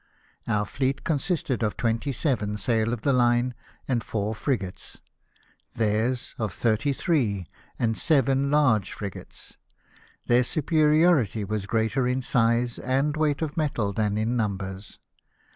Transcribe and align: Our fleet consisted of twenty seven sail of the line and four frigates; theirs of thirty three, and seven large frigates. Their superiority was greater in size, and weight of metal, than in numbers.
Our 0.47 0.65
fleet 0.65 1.03
consisted 1.03 1.61
of 1.61 1.77
twenty 1.77 2.11
seven 2.11 2.57
sail 2.57 2.91
of 2.91 3.01
the 3.01 3.13
line 3.13 3.53
and 3.87 4.03
four 4.03 4.33
frigates; 4.33 4.99
theirs 5.75 6.33
of 6.39 6.51
thirty 6.51 6.91
three, 6.91 7.45
and 7.77 7.95
seven 7.95 8.49
large 8.49 8.93
frigates. 8.93 9.57
Their 10.25 10.43
superiority 10.43 11.43
was 11.43 11.67
greater 11.67 12.07
in 12.07 12.23
size, 12.23 12.79
and 12.79 13.15
weight 13.15 13.43
of 13.43 13.55
metal, 13.55 13.93
than 13.93 14.17
in 14.17 14.35
numbers. 14.35 14.97